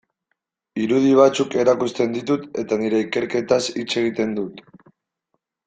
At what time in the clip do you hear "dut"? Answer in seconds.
4.41-4.65